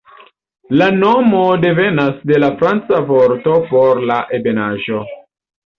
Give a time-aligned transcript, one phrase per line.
[0.81, 5.09] La nomo devenas de la franca vorto por 'la ebenaĵo'.